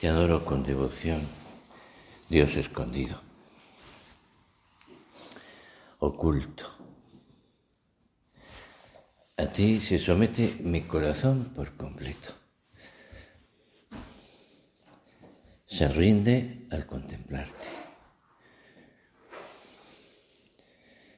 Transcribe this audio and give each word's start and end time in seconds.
Te 0.00 0.08
adoro 0.08 0.46
con 0.46 0.62
devoción, 0.62 1.20
Dios 2.30 2.56
escondido, 2.56 3.20
oculto. 5.98 6.64
A 9.36 9.46
ti 9.48 9.78
se 9.78 9.98
somete 9.98 10.56
mi 10.62 10.80
corazón 10.80 11.52
por 11.54 11.76
completo. 11.76 12.32
Se 15.66 15.86
rinde 15.88 16.66
al 16.70 16.86
contemplarte. 16.86 17.68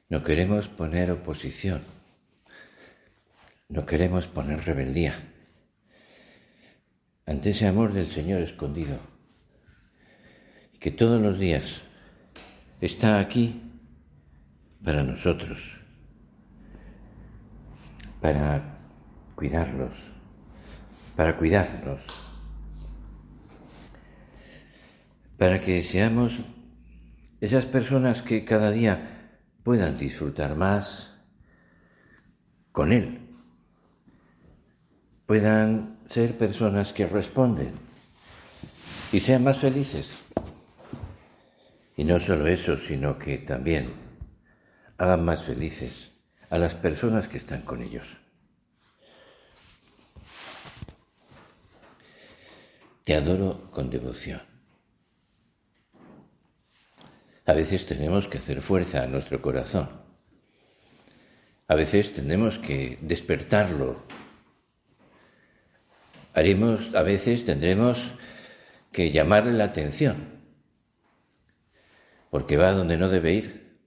No 0.09 0.21
queremos 0.25 0.67
poner 0.67 1.09
oposición, 1.09 1.85
no 3.69 3.85
queremos 3.85 4.27
poner 4.27 4.65
rebeldía 4.65 5.32
ante 7.25 7.51
ese 7.51 7.67
amor 7.67 7.93
del 7.93 8.11
Señor 8.11 8.41
escondido. 8.41 8.97
Y 10.73 10.77
que 10.77 10.91
todos 10.91 11.21
los 11.21 11.39
días 11.39 11.81
está 12.81 13.19
aquí 13.19 13.61
para 14.83 15.03
nosotros, 15.03 15.79
para 18.19 18.77
cuidarlos, 19.35 19.93
para 21.15 21.37
cuidarnos, 21.37 22.01
para 25.37 25.61
que 25.61 25.83
seamos 25.83 26.33
esas 27.39 27.65
personas 27.65 28.21
que 28.21 28.43
cada 28.43 28.71
día 28.71 29.39
puedan 29.63 29.97
disfrutar 29.97 30.55
más 30.55 31.13
con 32.71 32.91
Él, 32.91 33.19
puedan 35.25 35.92
ser 36.09 36.37
personas 36.37 36.93
que 36.93 37.05
responden 37.05 37.73
y 39.11 39.19
sean 39.19 39.43
más 39.43 39.57
felices. 39.57 40.09
Y 41.95 42.03
no 42.03 42.19
solo 42.19 42.47
eso, 42.47 42.77
sino 42.77 43.19
que 43.19 43.37
también 43.37 43.93
hagan 44.97 45.23
más 45.23 45.43
felices 45.43 46.11
a 46.49 46.57
las 46.57 46.73
personas 46.73 47.27
que 47.27 47.37
están 47.37 47.61
con 47.61 47.81
ellos. 47.81 48.05
Te 53.03 53.15
adoro 53.15 53.69
con 53.71 53.89
devoción. 53.89 54.41
A 57.45 57.53
veces 57.53 57.85
tenemos 57.85 58.27
que 58.27 58.37
hacer 58.37 58.61
fuerza 58.61 59.03
a 59.03 59.07
nuestro 59.07 59.41
corazón. 59.41 59.89
A 61.67 61.75
veces 61.75 62.13
tenemos 62.13 62.59
que 62.59 62.97
despertarlo 63.01 64.03
haremos, 66.33 66.93
a 66.95 67.03
veces 67.03 67.45
tendremos 67.45 67.99
que 68.91 69.11
llamarle 69.11 69.53
la 69.53 69.65
atención, 69.65 70.41
porque 72.29 72.57
va 72.57 72.71
donde 72.71 72.97
no 72.97 73.09
debe 73.09 73.33
ir, 73.33 73.77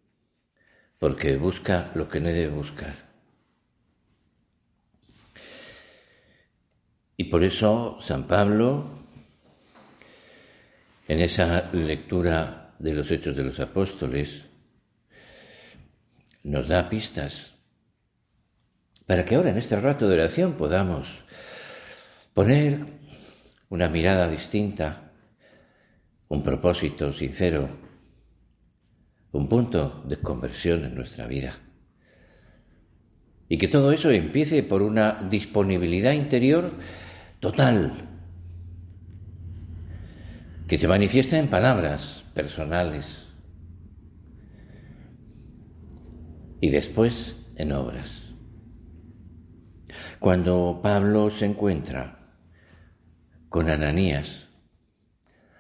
porque 0.99 1.37
busca 1.37 1.91
lo 1.95 2.09
que 2.09 2.21
no 2.21 2.29
debe 2.29 2.49
buscar. 2.49 2.95
Y 7.17 7.25
por 7.25 7.43
eso 7.45 7.99
San 8.03 8.27
Pablo, 8.27 8.91
en 11.09 11.21
esa 11.21 11.71
lectura 11.73 12.75
de 12.79 12.95
los 12.95 13.11
Hechos 13.11 13.37
de 13.37 13.45
los 13.45 13.59
Apóstoles, 13.59 14.43
nos 16.43 16.69
da 16.69 16.89
pistas 16.89 17.53
para 19.07 19.25
que 19.25 19.37
ahora 19.37 19.51
en 19.51 19.59
este 19.59 19.81
rato 19.81 20.09
de 20.09 20.15
oración 20.15 20.55
podamos 20.55 21.07
Poner 22.37 22.81
una 23.71 23.89
mirada 23.89 24.29
distinta, 24.29 25.11
un 26.29 26.43
propósito 26.43 27.15
sincero, 27.15 27.67
un 29.33 29.49
punto 29.49 30.05
de 30.07 30.19
conversión 30.19 30.85
en 30.85 30.95
nuestra 30.95 31.27
vida. 31.27 31.55
Y 33.49 33.57
que 33.57 33.69
todo 33.69 33.91
eso 33.91 34.11
empiece 34.11 34.63
por 34.63 34.83
una 34.83 35.13
disponibilidad 35.31 36.13
interior 36.13 36.73
total, 37.41 38.07
que 40.69 40.77
se 40.77 40.89
manifiesta 40.89 41.39
en 41.39 41.49
palabras 41.49 42.23
personales 42.35 43.29
y 46.61 46.69
después 46.69 47.35
en 47.57 47.73
obras. 47.73 48.27
Cuando 50.21 50.81
Pablo 50.83 51.31
se 51.31 51.47
encuentra 51.47 52.26
con 53.57 53.71
Ananías, 53.71 54.49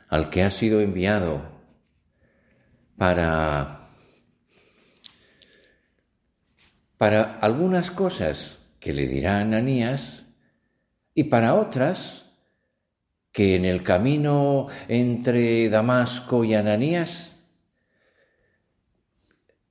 al 0.08 0.28
que 0.28 0.42
ha 0.42 0.50
sido 0.50 0.82
enviado 0.82 1.40
para, 2.98 3.88
para 6.98 7.38
algunas 7.38 7.90
cosas 7.90 8.58
que 8.80 8.92
le 8.92 9.08
dirá 9.08 9.40
Ananías 9.40 10.24
y 11.14 11.24
para 11.24 11.54
otras 11.54 12.26
que 13.32 13.56
en 13.56 13.64
el 13.64 13.82
camino 13.82 14.66
entre 14.88 15.70
Damasco 15.70 16.44
y 16.44 16.52
Ananías 16.52 17.32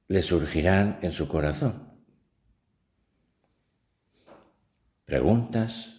le 0.07 0.23
surgirán 0.23 0.97
en 1.03 1.11
su 1.11 1.27
corazón. 1.27 1.93
Preguntas, 5.05 5.94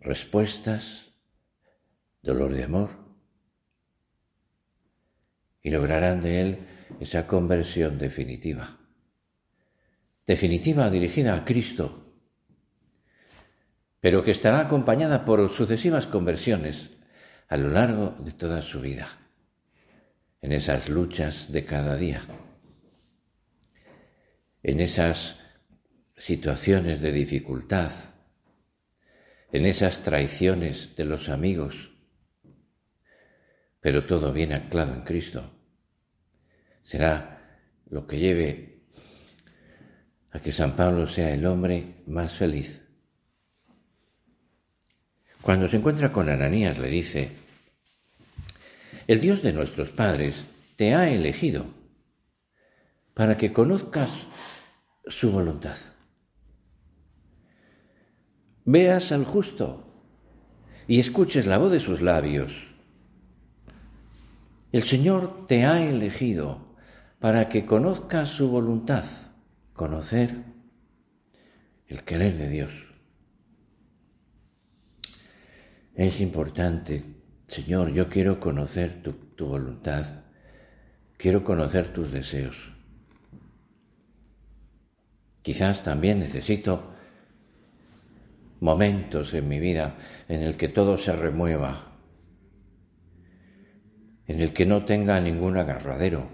respuestas, 0.00 1.12
dolor 2.22 2.52
de 2.54 2.64
amor, 2.64 2.90
y 5.62 5.70
lograrán 5.70 6.20
de 6.22 6.40
él 6.40 6.58
esa 7.00 7.26
conversión 7.26 7.98
definitiva. 7.98 8.78
Definitiva 10.26 10.90
dirigida 10.90 11.34
a 11.34 11.44
Cristo, 11.44 12.14
pero 14.00 14.22
que 14.22 14.30
estará 14.30 14.60
acompañada 14.60 15.24
por 15.24 15.48
sucesivas 15.50 16.06
conversiones 16.06 16.90
a 17.48 17.56
lo 17.56 17.68
largo 17.68 18.14
de 18.20 18.32
toda 18.32 18.62
su 18.62 18.80
vida, 18.80 19.08
en 20.40 20.52
esas 20.52 20.88
luchas 20.88 21.52
de 21.52 21.64
cada 21.64 21.96
día, 21.96 22.22
en 24.62 24.80
esas 24.80 25.36
situaciones 26.16 27.00
de 27.00 27.12
dificultad, 27.12 27.92
en 29.52 29.66
esas 29.66 30.02
traiciones 30.02 30.94
de 30.96 31.04
los 31.04 31.28
amigos, 31.28 31.74
pero 33.80 34.04
todo 34.04 34.32
bien 34.32 34.52
anclado 34.52 34.94
en 34.94 35.02
Cristo. 35.02 35.50
Será 36.82 37.58
lo 37.90 38.06
que 38.06 38.18
lleve 38.18 38.82
a 40.32 40.40
que 40.40 40.52
San 40.52 40.76
Pablo 40.76 41.06
sea 41.06 41.32
el 41.34 41.44
hombre 41.46 42.02
más 42.06 42.34
feliz. 42.34 42.80
Cuando 45.42 45.68
se 45.68 45.76
encuentra 45.76 46.12
con 46.12 46.28
Ananías 46.28 46.78
le 46.78 46.88
dice, 46.88 47.32
el 49.06 49.20
Dios 49.20 49.42
de 49.42 49.52
nuestros 49.52 49.88
padres 49.88 50.44
te 50.76 50.94
ha 50.94 51.10
elegido 51.10 51.66
para 53.14 53.36
que 53.36 53.52
conozcas 53.52 54.10
su 55.06 55.32
voluntad 55.32 55.76
veas 58.64 59.12
al 59.12 59.24
justo 59.24 59.86
y 60.86 60.98
escuches 60.98 61.46
la 61.46 61.58
voz 61.58 61.72
de 61.72 61.80
sus 61.80 62.00
labios. 62.00 62.52
El 64.72 64.82
Señor 64.84 65.46
te 65.46 65.64
ha 65.64 65.82
elegido 65.82 66.76
para 67.18 67.48
que 67.48 67.66
conozcas 67.66 68.28
su 68.28 68.48
voluntad, 68.48 69.04
conocer 69.72 70.44
el 71.86 72.04
querer 72.04 72.36
de 72.36 72.48
Dios. 72.48 72.70
Es 75.94 76.20
importante, 76.20 77.04
Señor, 77.48 77.92
yo 77.92 78.08
quiero 78.08 78.40
conocer 78.40 79.02
tu, 79.02 79.12
tu 79.12 79.46
voluntad, 79.46 80.24
quiero 81.16 81.44
conocer 81.44 81.92
tus 81.92 82.12
deseos. 82.12 82.56
Quizás 85.42 85.82
también 85.82 86.20
necesito 86.20 86.94
momentos 88.60 89.32
en 89.34 89.48
mi 89.48 89.58
vida 89.58 89.96
en 90.28 90.42
el 90.42 90.56
que 90.56 90.68
todo 90.68 90.98
se 90.98 91.14
remueva, 91.14 91.96
en 94.26 94.40
el 94.40 94.52
que 94.52 94.66
no 94.66 94.84
tenga 94.84 95.20
ningún 95.20 95.56
agarradero, 95.56 96.28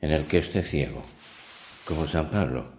en 0.00 0.12
el 0.12 0.26
que 0.26 0.38
esté 0.38 0.62
ciego, 0.62 1.02
como 1.86 2.06
San 2.06 2.30
Pablo. 2.30 2.76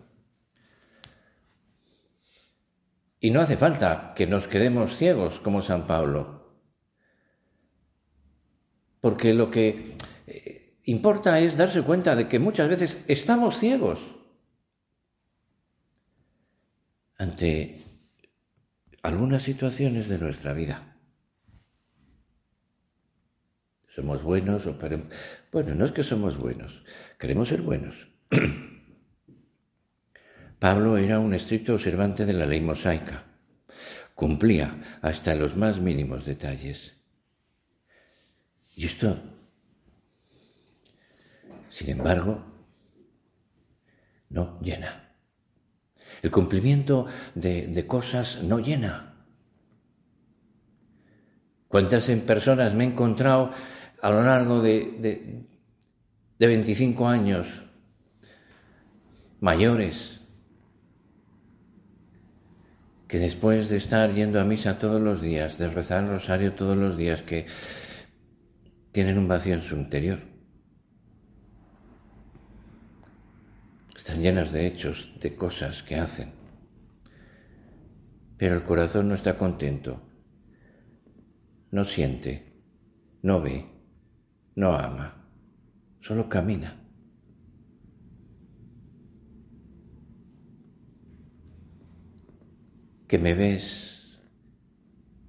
Y 3.19 3.31
no 3.31 3.42
hace 3.42 3.57
falta 3.57 4.13
que 4.15 4.27
nos 4.27 4.48
quedemos 4.48 4.95
ciegos 4.95 5.39
como 5.39 5.63
San 5.63 5.88
Pablo, 5.88 6.38
porque 9.01 9.33
lo 9.33 9.50
que 9.50 9.95
eh, 10.27 10.77
importa 10.83 11.39
es 11.39 11.57
darse 11.57 11.81
cuenta 11.81 12.15
de 12.15 12.27
que 12.27 12.39
muchas 12.39 12.69
veces 12.69 13.01
estamos 13.07 13.57
ciegos 13.57 14.17
ante 17.18 17.80
algunas 19.02 19.44
situaciones 19.44 20.10
de 20.10 20.19
nuestra 20.19 20.54
vida. 20.54 20.98
somos 23.98 24.22
buenos 24.22 24.64
o 24.68 24.78
Bueno, 25.52 25.74
no 25.74 25.86
es 25.86 25.92
que 25.92 26.04
somos 26.04 26.38
buenos, 26.38 26.84
queremos 27.18 27.50
ser 27.50 27.64
buenos. 27.64 27.96
Pablo 30.60 30.98
era 30.98 31.18
un 31.18 31.34
estricto 31.34 31.74
observante 31.74 32.24
de 32.24 32.34
la 32.34 32.46
ley 32.46 32.62
mosaica. 32.62 33.24
Cumplía 34.13 35.00
hasta 35.02 35.34
los 35.34 35.58
más 35.58 35.80
mínimos 35.80 36.25
detalles. 36.25 36.94
Y 38.75 38.86
esto, 38.86 39.20
sin 41.72 41.90
embargo, 41.90 42.46
no 44.30 44.60
llena. 44.62 45.06
El 46.27 46.31
cumplimiento 46.31 47.06
de, 47.35 47.85
cosas 47.88 48.44
no 48.44 48.59
llena. 48.59 49.13
¿Cuántas 51.69 52.09
personas 52.25 52.74
me 52.74 52.83
he 52.83 52.88
encontrado 52.88 53.53
a 54.01 54.12
lo 54.12 54.24
largo 54.24 54.62
de, 54.62 54.97
de, 55.00 55.45
de 56.38 56.47
25 56.47 57.07
años 57.07 57.47
mayores 59.39 60.19
que 63.07 63.19
después 63.19 63.69
de 63.69 63.77
estar 63.77 64.13
yendo 64.13 64.41
a 64.41 64.44
misa 64.44 64.79
todos 64.79 65.01
los 65.01 65.21
días, 65.21 65.57
de 65.57 65.69
rezar 65.69 66.03
el 66.03 66.09
rosario 66.09 66.56
todos 66.56 66.75
los 66.75 66.97
días, 66.97 67.21
que 67.21 67.45
tienen 68.91 69.18
un 69.18 69.29
vacío 69.29 69.53
en 69.53 69.62
su 69.62 69.77
interior. 69.77 70.19
Están 74.07 74.24
llenas 74.24 74.54
de 74.54 74.65
hechos, 74.65 75.12
de 75.19 75.36
cosas 75.36 75.83
que 75.83 75.98
hacen. 75.98 76.31
Pero 78.38 78.56
el 78.56 78.63
corazón 78.63 79.09
no 79.09 79.15
está 79.15 79.38
contento, 79.38 80.01
no 81.71 81.83
siente, 81.83 82.54
no 83.21 83.42
ve, 83.42 83.65
no 84.56 84.74
ama, 84.74 85.27
solo 86.00 86.30
camina. 86.30 86.86
que 93.10 93.18
me 93.18 93.33
ves, 93.33 94.19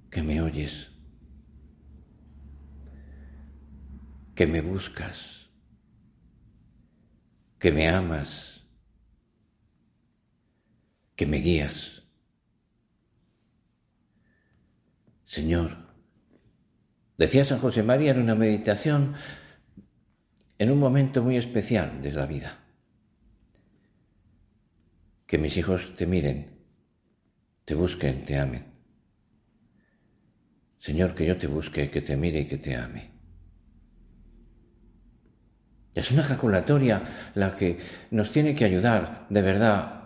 que 0.09 0.21
me 0.21 0.41
oyes, 0.41 0.89
que 4.35 4.47
me 4.47 4.61
buscas, 4.61 5.49
que 7.57 7.71
me 7.71 7.87
amas, 7.87 8.48
que 11.19 11.25
me 11.25 11.39
guías. 11.39 12.01
Señor, 15.25 15.75
decía 17.17 17.43
San 17.43 17.59
José 17.59 17.83
María 17.83 18.11
en 18.11 18.21
una 18.21 18.35
meditación, 18.35 19.15
en 20.57 20.71
un 20.71 20.79
momento 20.79 21.21
muy 21.21 21.35
especial 21.35 22.01
de 22.01 22.13
la 22.13 22.25
vida, 22.25 22.59
que 25.27 25.37
mis 25.37 25.57
hijos 25.57 25.93
te 25.97 26.07
miren 26.07 26.57
te 27.65 27.75
busquen, 27.75 28.23
te 28.23 28.39
amen. 28.39 28.63
Señor, 30.77 31.13
que 31.15 31.25
yo 31.25 31.37
te 31.37 31.47
busque, 31.47 31.89
que 31.91 32.01
te 32.01 32.15
mire 32.15 32.39
y 32.39 32.47
que 32.47 32.59
te 32.59 32.77
ame. 32.77 33.11
Es 35.93 36.11
una 36.11 36.21
ejaculatoria 36.21 37.31
la 37.35 37.53
que 37.53 37.77
nos 38.11 38.31
tiene 38.31 38.55
que 38.55 38.63
ayudar, 38.63 39.27
de 39.29 39.41
verdad, 39.41 39.98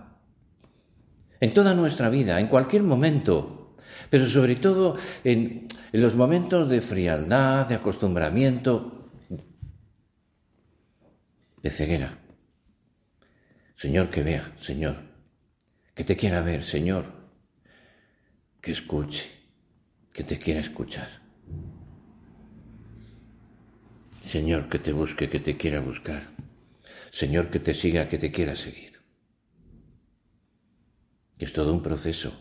en 1.43 1.53
toda 1.53 1.73
nuestra 1.73 2.09
vida, 2.09 2.39
en 2.39 2.47
cualquier 2.47 2.83
momento, 2.83 3.75
pero 4.09 4.29
sobre 4.29 4.55
todo 4.55 4.95
en, 5.25 5.67
los 5.91 6.15
momentos 6.15 6.69
de 6.69 6.79
frialdad, 6.79 7.67
de 7.67 7.75
acostumbramiento, 7.75 9.11
de 11.61 11.69
ceguera. 11.69 12.17
Señor, 13.75 14.09
que 14.09 14.23
vea, 14.23 14.55
Señor, 14.61 14.95
que 15.93 16.05
te 16.05 16.15
quiera 16.15 16.39
ver, 16.39 16.63
Señor, 16.63 17.11
que 18.61 18.71
escuche, 18.71 19.29
que 20.13 20.23
te 20.23 20.39
quiera 20.39 20.61
escuchar. 20.61 21.09
Señor, 24.25 24.69
que 24.69 24.79
te 24.79 24.93
busque, 24.93 25.29
que 25.29 25.41
te 25.41 25.57
quiera 25.57 25.81
buscar. 25.81 26.23
Señor, 27.11 27.49
que 27.49 27.59
te 27.59 27.73
siga, 27.73 28.07
que 28.07 28.17
te 28.17 28.31
quiera 28.31 28.55
seguir. 28.55 28.92
Es 31.43 31.51
todo 31.51 31.73
un 31.73 31.83
proceso. 31.83 32.31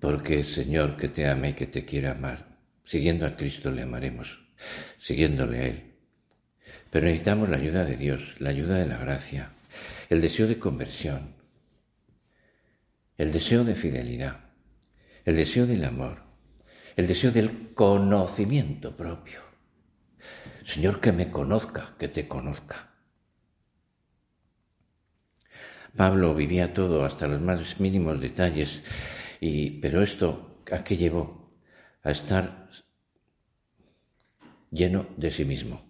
Porque 0.00 0.42
Señor 0.42 0.96
que 0.96 1.10
te 1.10 1.28
ame 1.28 1.50
y 1.50 1.52
que 1.52 1.66
te 1.66 1.84
quiera 1.84 2.12
amar. 2.12 2.56
Siguiendo 2.82 3.26
a 3.26 3.36
Cristo 3.36 3.70
le 3.70 3.82
amaremos, 3.82 4.38
siguiéndole 4.98 5.58
a 5.58 5.66
Él. 5.66 5.94
Pero 6.90 7.04
necesitamos 7.04 7.50
la 7.50 7.58
ayuda 7.58 7.84
de 7.84 7.98
Dios, 7.98 8.40
la 8.40 8.48
ayuda 8.48 8.78
de 8.78 8.86
la 8.86 8.96
gracia, 8.96 9.52
el 10.08 10.22
deseo 10.22 10.46
de 10.46 10.58
conversión, 10.58 11.34
el 13.18 13.32
deseo 13.32 13.64
de 13.64 13.74
fidelidad, 13.74 14.40
el 15.26 15.36
deseo 15.36 15.66
del 15.66 15.84
amor, 15.84 16.22
el 16.96 17.06
deseo 17.06 17.32
del 17.32 17.74
conocimiento 17.74 18.96
propio. 18.96 19.40
Señor, 20.64 21.02
que 21.02 21.12
me 21.12 21.30
conozca, 21.30 21.94
que 21.98 22.08
te 22.08 22.26
conozca. 22.26 22.95
Pablo 25.96 26.34
vivía 26.34 26.74
todo 26.74 27.04
hasta 27.04 27.26
los 27.26 27.40
más 27.40 27.80
mínimos 27.80 28.20
detalles, 28.20 28.82
y, 29.40 29.80
pero 29.80 30.02
esto, 30.02 30.62
¿a 30.70 30.84
qué 30.84 30.96
llevó? 30.96 31.50
A 32.02 32.10
estar 32.10 32.68
lleno 34.70 35.06
de 35.16 35.30
sí 35.30 35.44
mismo, 35.44 35.82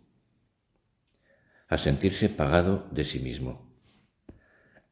a 1.69 1.76
sentirse 1.76 2.29
pagado 2.29 2.88
de 2.93 3.05
sí 3.05 3.19
mismo 3.19 3.67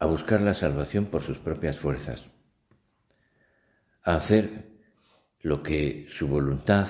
a 0.05 0.07
buscar 0.07 0.43
la 0.43 0.53
salvación 0.53 1.07
por 1.07 1.23
sus 1.23 1.39
propias 1.39 1.79
fuerzas, 1.79 2.27
a 4.03 4.17
hacer 4.17 4.69
lo 5.41 5.63
que 5.63 6.07
su 6.11 6.29
voluntad, 6.29 6.89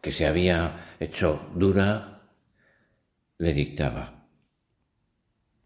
que 0.00 0.10
se 0.10 0.26
había 0.26 0.96
hecho 0.98 1.52
dura, 1.54 2.30
le 3.38 3.52
dictaba. 3.52 4.15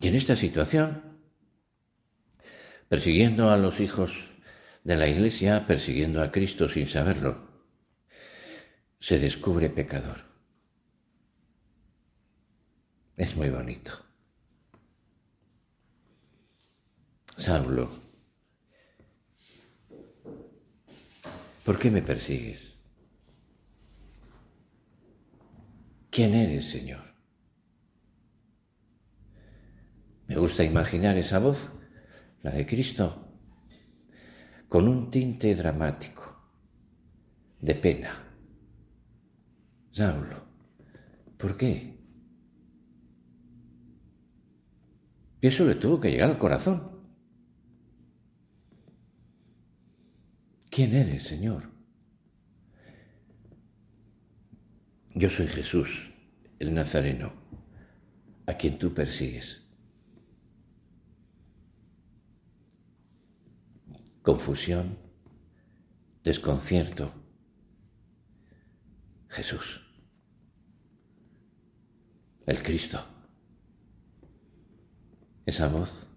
Y 0.01 0.09
en 0.09 0.15
esta 0.15 0.35
situación, 0.35 1.21
persiguiendo 2.89 3.51
a 3.51 3.59
los 3.59 3.81
hijos 3.81 4.13
de 4.83 4.97
la 4.97 5.07
Iglesia, 5.07 5.67
persiguiendo 5.67 6.23
a 6.23 6.33
Cristo 6.33 6.71
sin 6.71 6.89
saberlo, 6.89 7.47
se 8.99 9.19
descubre 9.19 9.69
pecador. 9.69 10.25
Es 13.17 13.37
muy 13.37 13.51
bonito. 13.51 13.93
Saulo, 17.37 17.91
¿por 21.65 21.79
qué 21.79 21.91
me 21.91 22.01
persigues? 22.01 22.75
¿Quién 26.11 26.35
eres, 26.35 26.71
Señor? 26.71 27.11
Me 30.27 30.29
gusta 30.41 30.65
imaginar 30.65 31.17
esa 31.19 31.39
voz, 31.39 31.59
la 32.43 32.51
de 32.51 32.67
Cristo, 32.67 33.29
con 34.69 34.89
un 34.89 35.11
tinte 35.11 35.55
dramático, 35.55 36.23
de 37.61 37.75
pena. 37.75 38.25
Saulo, 39.93 40.43
¿por 41.37 41.57
qué? 41.57 41.99
Y 45.43 45.47
eso 45.47 45.65
le 45.65 45.75
tuvo 45.75 46.01
que 46.01 46.11
llegar 46.11 46.31
al 46.31 46.39
corazón. 46.39 46.91
¿Quién 50.71 50.95
eres, 50.95 51.25
Señor? 51.25 51.71
Yo 55.15 55.29
soy 55.29 55.49
Jesús, 55.49 56.11
el 56.59 56.73
Nazareno, 56.73 57.33
a 58.47 58.55
quien 58.55 58.79
tú 58.79 58.95
persigues. 58.95 59.60
Confusión, 64.23 64.99
desconcierto. 66.23 67.13
Jesús, 69.29 69.81
el 72.47 72.63
Cristo. 72.63 73.05
Esa 75.47 75.69
voz 75.69 76.11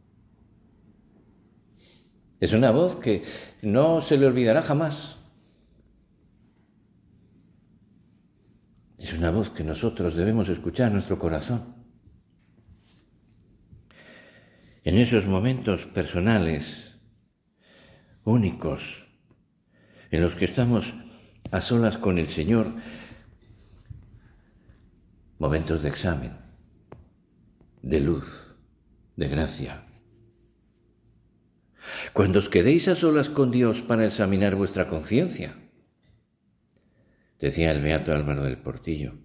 es 2.43 2.51
una 2.51 2.71
voz 2.71 2.97
que 2.97 3.23
no 3.61 4.01
se 4.01 4.17
le 4.17 4.25
olvidará 4.25 4.61
jamás. 4.61 5.17
Es 8.97 9.13
una 9.13 9.31
voz 9.31 9.49
que 9.49 9.63
nosotros 9.63 10.15
debemos 10.15 10.49
escuchar 10.49 10.87
en 10.87 10.95
nuestro 10.95 11.17
corazón. 11.17 11.73
En 14.83 14.97
esos 14.97 15.25
momentos 15.25 15.85
personales, 15.85 16.92
únicos, 18.23 19.05
en 20.11 20.21
los 20.21 20.35
que 20.35 20.45
estamos 20.45 20.85
a 21.51 21.61
solas 21.61 21.97
con 21.97 22.17
el 22.17 22.29
Señor, 22.29 22.67
momentos 25.39 25.81
de 25.81 25.89
examen, 25.89 26.37
de 27.81 27.99
luz, 27.99 28.55
de 29.15 29.27
gracia. 29.27 29.85
Cuando 32.13 32.39
os 32.39 32.49
quedéis 32.49 32.87
a 32.87 32.95
solas 32.95 33.29
con 33.29 33.51
Dios 33.51 33.81
para 33.81 34.05
examinar 34.05 34.55
vuestra 34.55 34.87
conciencia, 34.87 35.55
decía 37.39 37.71
el 37.71 37.81
beato 37.81 38.13
Álvaro 38.13 38.43
del 38.43 38.57
Portillo, 38.57 39.22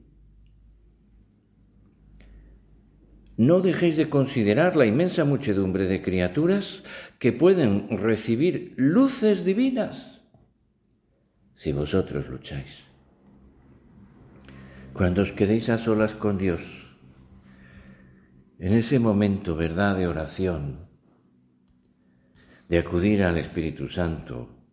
no 3.39 3.61
dejéis 3.61 3.97
de 3.97 4.11
considerar 4.11 4.75
la 4.75 4.85
inmensa 4.85 5.25
muchedumbre 5.25 5.87
de 5.87 6.03
criaturas 6.03 6.83
que 7.21 7.33
pueden 7.33 7.89
recibir 7.89 8.75
luces 8.77 9.45
divinas 9.45 10.21
si 11.55 11.71
vosotros 11.73 12.29
lucháis. 12.29 12.83
Cuando 14.93 15.23
os 15.23 15.31
quedéis 15.31 15.71
a 15.71 15.79
solas 15.79 16.15
con 16.19 16.37
Dios, 16.37 16.63
en 18.59 18.75
ese 18.75 18.99
momento, 18.99 19.55
¿verdad?, 19.55 19.97
de 19.97 20.09
oración, 20.09 20.89
de 22.69 22.79
acudir 22.79 23.23
al 23.23 23.39
Espíritu 23.39 23.89
Santo, 23.89 24.67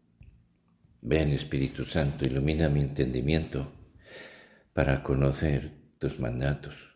ven 1.01 1.29
Espíritu 1.29 1.83
Santo, 1.83 2.25
ilumina 2.25 2.67
mi 2.67 2.81
entendimiento 2.81 3.71
para 4.73 5.03
conocer 5.03 5.71
tus 5.99 6.19
mandatos 6.19 6.94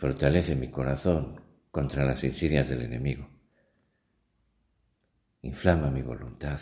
Fortalece 0.00 0.56
mi 0.56 0.68
corazón 0.68 1.42
contra 1.70 2.06
las 2.06 2.24
insidias 2.24 2.70
del 2.70 2.80
enemigo. 2.80 3.28
Inflama 5.42 5.90
mi 5.90 6.00
voluntad. 6.00 6.58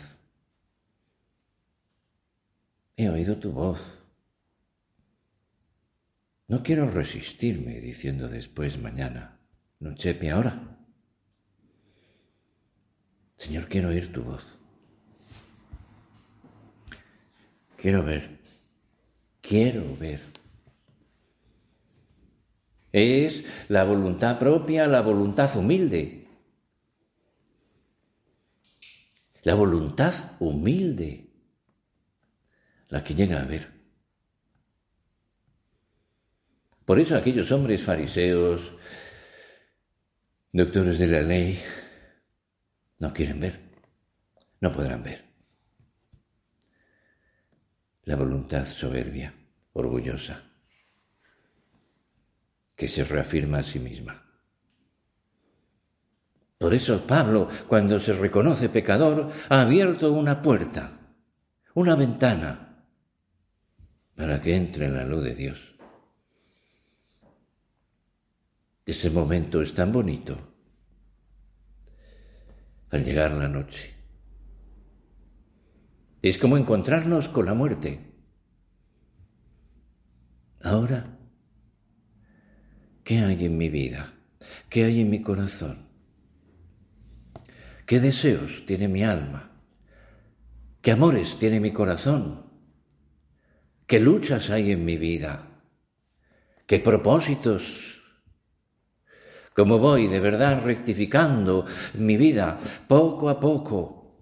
He 2.97 3.07
oído 3.07 3.37
tu 3.37 3.53
voz. 3.53 4.03
No 6.49 6.61
quiero 6.63 6.91
resistirme 6.91 7.79
diciendo 7.79 8.27
después 8.27 8.77
mañana, 8.77 9.39
no 9.79 9.95
chepe 9.95 10.31
ahora. 10.31 10.77
Señor, 13.37 13.69
quiero 13.69 13.87
oír 13.87 14.11
tu 14.11 14.21
voz. 14.23 14.59
Quiero 17.77 18.03
ver. 18.03 18.37
Quiero 19.41 19.95
ver 19.95 20.38
es 22.91 23.43
la 23.67 23.83
voluntad 23.83 24.39
propia, 24.39 24.87
la 24.87 25.01
voluntad 25.01 25.55
humilde. 25.55 26.27
La 29.43 29.55
voluntad 29.55 30.13
humilde, 30.39 31.29
la 32.89 33.03
que 33.03 33.15
llega 33.15 33.41
a 33.41 33.45
ver. 33.45 33.71
Por 36.83 36.99
eso 36.99 37.15
aquellos 37.15 37.51
hombres 37.51 37.81
fariseos, 37.81 38.73
doctores 40.51 40.97
de 40.99 41.07
la 41.07 41.21
ley, 41.21 41.59
no 42.97 43.13
quieren 43.13 43.39
ver, 43.39 43.59
no 44.59 44.71
podrán 44.71 45.03
ver. 45.03 45.23
La 48.03 48.15
voluntad 48.15 48.65
soberbia, 48.65 49.33
orgullosa 49.73 50.48
que 52.79 52.87
se 52.87 53.03
reafirma 53.03 53.57
a 53.57 53.63
sí 53.63 53.77
misma. 53.77 54.23
Por 56.57 56.73
eso 56.73 57.05
Pablo, 57.05 57.49
cuando 57.67 57.99
se 57.99 58.13
reconoce 58.13 58.69
pecador, 58.69 59.31
ha 59.49 59.61
abierto 59.61 60.13
una 60.13 60.41
puerta, 60.41 60.97
una 61.73 61.95
ventana, 61.95 62.85
para 64.15 64.39
que 64.39 64.55
entre 64.55 64.85
en 64.85 64.95
la 64.95 65.03
luz 65.03 65.25
de 65.25 65.35
Dios. 65.35 65.75
Ese 68.85 69.09
momento 69.09 69.61
es 69.61 69.73
tan 69.73 69.91
bonito 69.91 70.37
al 72.91 73.03
llegar 73.03 73.33
la 73.33 73.49
noche. 73.49 73.93
Es 76.21 76.37
como 76.37 76.55
encontrarnos 76.55 77.27
con 77.27 77.45
la 77.45 77.53
muerte. 77.53 77.99
Ahora 80.61 81.18
¿Qué 83.09 83.17
hay 83.17 83.43
en 83.43 83.57
mi 83.57 83.69
vida? 83.69 84.13
¿Qué 84.69 84.83
hay 84.83 85.01
en 85.01 85.09
mi 85.09 85.23
corazón? 85.23 85.87
¿Qué 87.87 87.99
deseos 87.99 88.67
tiene 88.67 88.87
mi 88.87 89.03
alma? 89.03 89.49
¿Qué 90.79 90.91
amores 90.91 91.39
tiene 91.39 91.59
mi 91.59 91.73
corazón? 91.73 92.45
¿Qué 93.87 93.99
luchas 93.99 94.51
hay 94.51 94.69
en 94.69 94.85
mi 94.85 94.97
vida? 94.97 95.63
¿Qué 96.67 96.77
propósitos? 96.77 97.99
¿Cómo 99.55 99.79
voy 99.79 100.05
de 100.05 100.19
verdad 100.19 100.63
rectificando 100.63 101.65
mi 101.95 102.15
vida 102.15 102.59
poco 102.87 103.29
a 103.29 103.39
poco? 103.39 104.13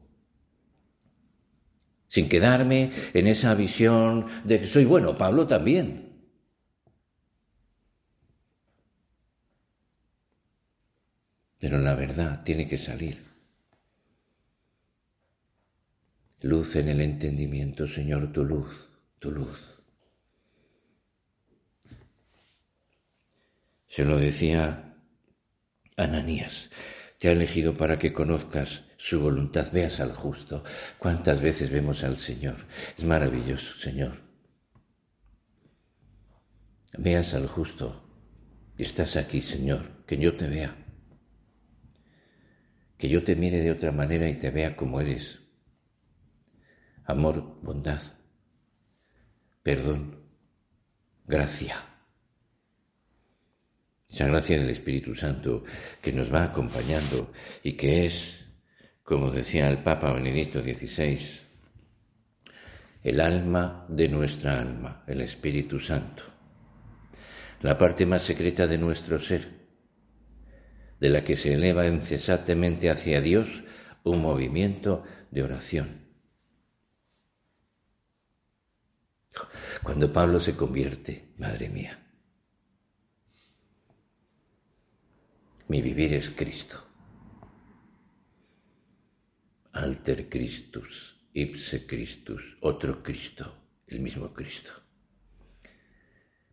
Sin 2.07 2.29
quedarme 2.29 2.91
en 3.13 3.27
esa 3.27 3.53
visión 3.53 4.27
de 4.45 4.61
que 4.61 4.67
soy 4.67 4.85
bueno, 4.85 5.17
Pablo 5.17 5.45
también. 5.45 6.06
Pero 11.59 11.79
la 11.79 11.95
verdad 11.95 12.43
tiene 12.43 12.67
que 12.67 12.77
salir. 12.77 13.25
Luz 16.41 16.75
en 16.75 16.89
el 16.89 17.01
entendimiento, 17.01 17.87
Señor, 17.87 18.31
tu 18.31 18.43
luz, 18.45 18.89
tu 19.19 19.31
luz. 19.31 19.81
Se 23.87 24.05
lo 24.05 24.17
decía 24.17 24.95
Ananías, 25.95 26.69
te 27.17 27.29
ha 27.29 27.31
elegido 27.31 27.75
para 27.75 27.97
que 27.97 28.13
conozcas 28.13 28.83
su 28.97 29.19
voluntad, 29.19 29.71
veas 29.71 29.99
al 29.99 30.13
justo. 30.13 30.63
¿Cuántas 30.99 31.41
veces 31.41 31.71
vemos 31.71 32.03
al 32.03 32.17
Señor? 32.17 32.67
Es 32.95 33.03
maravilloso, 33.03 33.79
Señor. 33.79 34.21
Veas 36.99 37.33
al 37.33 37.47
justo. 37.47 38.03
Estás 38.77 39.15
aquí, 39.15 39.41
Señor, 39.41 40.05
que 40.05 40.17
yo 40.17 40.37
te 40.37 40.47
vea 40.47 40.86
que 42.97 43.09
yo 43.09 43.23
te 43.23 43.35
mire 43.35 43.59
de 43.61 43.71
otra 43.71 43.91
manera 43.91 44.27
y 44.29 44.35
te 44.35 44.49
vea 44.49 44.75
como 44.75 44.99
eres. 44.99 45.39
Amor, 47.05 47.59
bondad, 47.61 48.01
perdón, 49.63 50.19
gracia. 51.25 51.75
Esa 54.09 54.25
gracia 54.25 54.57
del 54.57 54.69
Espíritu 54.69 55.15
Santo 55.15 55.63
que 56.01 56.11
nos 56.11 56.33
va 56.33 56.43
acompañando 56.43 57.31
y 57.63 57.73
que 57.73 58.05
es, 58.05 58.45
como 59.03 59.31
decía 59.31 59.69
el 59.69 59.79
Papa 59.79 60.13
Benedicto 60.13 60.61
XVI, 60.61 61.19
el 63.03 63.21
alma 63.21 63.85
de 63.89 64.09
nuestra 64.09 64.59
alma, 64.59 65.03
el 65.07 65.21
Espíritu 65.21 65.79
Santo, 65.79 66.23
la 67.61 67.77
parte 67.77 68.05
más 68.05 68.23
secreta 68.23 68.67
de 68.67 68.77
nuestro 68.77 69.19
ser 69.19 69.56
de 70.99 71.09
la 71.09 71.23
que 71.23 71.37
se 71.37 71.53
eleva 71.53 71.87
incesantemente 71.87 72.89
hacia 72.89 73.21
Dios 73.21 73.47
un 74.03 74.21
movimiento 74.21 75.03
de 75.31 75.43
oración. 75.43 76.07
Cuando 79.83 80.11
Pablo 80.11 80.39
se 80.39 80.55
convierte, 80.55 81.33
madre 81.37 81.69
mía, 81.69 82.03
mi 85.67 85.81
vivir 85.81 86.13
es 86.13 86.29
Cristo. 86.31 86.83
Alter 89.73 90.27
Christus, 90.27 91.15
ipse 91.33 91.85
Christus, 91.85 92.57
otro 92.61 93.03
Cristo, 93.03 93.53
el 93.85 93.99
mismo 93.99 94.33
Cristo. 94.33 94.71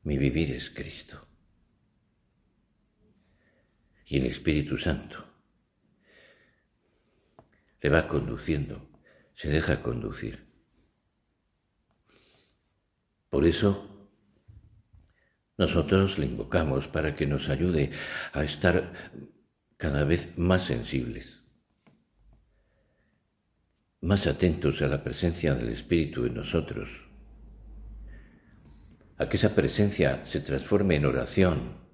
Mi 0.02 0.18
vivir 0.18 0.50
es 0.50 0.68
Cristo 0.68 1.33
y 4.06 4.18
el 4.18 4.26
Espíritu 4.26 4.78
Santo 4.78 5.24
le 7.80 7.90
va 7.90 8.08
conduciendo, 8.08 8.88
se 9.34 9.50
deja 9.50 9.82
conducir. 9.82 10.46
Por 13.28 13.44
eso 13.44 14.08
nosotros 15.58 16.18
le 16.18 16.26
invocamos 16.26 16.88
para 16.88 17.14
que 17.14 17.26
nos 17.26 17.48
ayude 17.48 17.90
a 18.32 18.42
estar 18.42 18.90
cada 19.76 20.04
vez 20.04 20.38
más 20.38 20.64
sensibles, 20.64 21.42
más 24.00 24.26
atentos 24.26 24.80
a 24.80 24.88
la 24.88 25.04
presencia 25.04 25.54
del 25.54 25.68
Espíritu 25.68 26.24
en 26.24 26.34
nosotros, 26.34 26.88
a 29.18 29.28
que 29.28 29.36
esa 29.36 29.54
presencia 29.54 30.24
se 30.26 30.40
transforme 30.40 30.96
en 30.96 31.04
oración, 31.04 31.84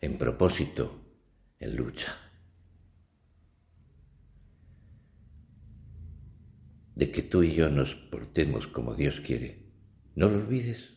en 0.00 0.16
propósito, 0.16 0.97
en 1.60 1.76
lucha. 1.76 2.16
de 6.98 7.12
que 7.12 7.22
tú 7.22 7.44
y 7.44 7.54
yo 7.54 7.70
nos 7.70 7.94
portemos 7.94 8.66
como 8.66 8.92
Dios 8.92 9.20
quiere. 9.20 9.62
No 10.16 10.28
lo 10.28 10.38
olvides. 10.38 10.94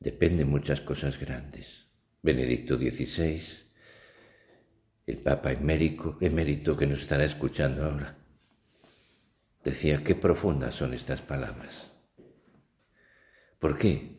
Depende 0.00 0.46
muchas 0.46 0.80
cosas 0.80 1.20
grandes. 1.20 1.88
Benedicto 2.22 2.78
XVI, 2.78 3.42
el 5.06 5.18
Papa 5.18 5.52
emérico, 5.52 6.16
emérito 6.22 6.74
que 6.74 6.86
nos 6.86 7.02
estará 7.02 7.26
escuchando 7.26 7.84
ahora, 7.84 8.16
decía 9.62 10.02
qué 10.02 10.14
profundas 10.14 10.74
son 10.74 10.94
estas 10.94 11.20
palabras. 11.20 11.92
¿Por 13.58 13.76
qué? 13.76 14.16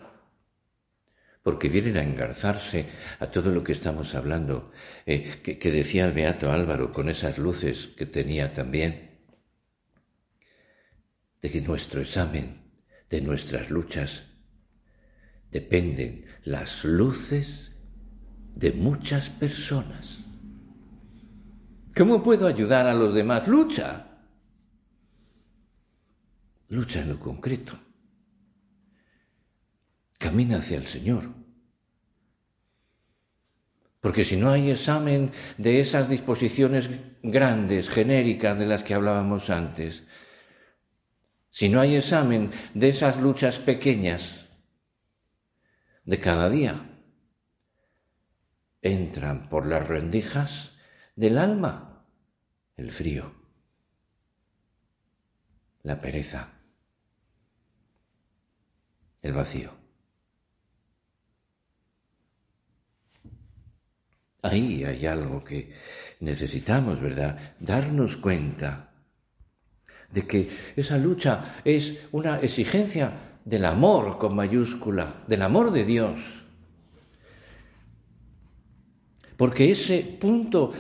Porque 1.43 1.69
vienen 1.69 1.97
a 1.97 2.03
engarzarse 2.03 2.87
a 3.19 3.27
todo 3.27 3.51
lo 3.51 3.63
que 3.63 3.71
estamos 3.71 4.13
hablando, 4.15 4.71
eh, 5.05 5.39
que, 5.41 5.57
que 5.57 5.71
decía 5.71 6.05
el 6.05 6.13
Beato 6.13 6.51
Álvaro 6.51 6.91
con 6.91 7.09
esas 7.09 7.37
luces 7.37 7.87
que 7.97 8.05
tenía 8.05 8.53
también, 8.53 9.09
de 11.41 11.49
que 11.49 11.61
nuestro 11.61 12.01
examen, 12.01 12.61
de 13.09 13.21
nuestras 13.21 13.69
luchas, 13.69 14.23
dependen 15.51 16.25
las 16.43 16.83
luces 16.83 17.71
de 18.55 18.71
muchas 18.71 19.29
personas. 19.29 20.19
¿Cómo 21.95 22.21
puedo 22.21 22.47
ayudar 22.47 22.87
a 22.87 22.93
los 22.93 23.13
demás? 23.13 23.47
Lucha. 23.47 24.05
Lucha 26.69 27.01
en 27.01 27.09
lo 27.09 27.19
concreto. 27.19 27.77
Camina 30.19 30.57
hacia 30.57 30.77
el 30.77 30.85
Señor. 30.85 31.33
Porque 34.01 34.23
si 34.23 34.37
no 34.37 34.51
hay 34.51 34.69
examen 34.69 35.31
de 35.57 35.79
esas 35.79 36.09
disposiciones 36.09 36.89
grandes, 37.23 37.89
genéricas 37.89 38.59
de 38.59 38.67
las 38.67 38.83
que 38.83 38.93
hablábamos 38.93 39.49
antes, 39.49 40.03
si 41.49 41.69
no 41.69 41.79
hay 41.79 41.95
examen 41.95 42.51
de 42.73 42.89
esas 42.89 43.19
luchas 43.19 43.59
pequeñas 43.59 44.45
de 46.03 46.19
cada 46.19 46.49
día, 46.49 46.85
entran 48.81 49.49
por 49.49 49.67
las 49.67 49.87
rendijas 49.87 50.73
del 51.15 51.37
alma 51.37 52.05
el 52.75 52.91
frío, 52.91 53.33
la 55.83 55.99
pereza, 55.99 56.53
el 59.21 59.33
vacío. 59.33 59.78
Ahí 64.41 64.83
hay 64.83 65.05
algo 65.05 65.43
que 65.43 65.71
necesitamos, 66.21 67.01
¿verdad? 67.01 67.55
Darnos 67.59 68.17
cuenta 68.17 68.91
de 70.11 70.25
que 70.25 70.49
esa 70.75 70.97
lucha 70.97 71.61
es 71.63 71.97
una 72.11 72.39
exigencia 72.39 73.11
del 73.43 73.65
amor 73.65 74.17
con 74.17 74.35
mayúscula, 74.35 75.23
del 75.27 75.41
amor 75.41 75.71
de 75.71 75.83
Dios. 75.83 76.19
Porque 79.37 79.71
ese 79.71 80.17
punto 80.19 80.73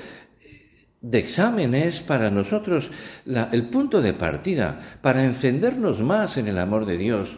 de 1.01 1.19
examen 1.19 1.75
es 1.75 2.01
para 2.01 2.29
nosotros 2.29 2.89
el 3.25 3.69
punto 3.69 4.01
de 4.01 4.13
partida 4.13 4.99
para 5.01 5.23
encendernos 5.23 6.01
más 6.01 6.37
en 6.37 6.47
el 6.47 6.57
amor 6.57 6.85
de 6.85 6.97
Dios, 6.97 7.37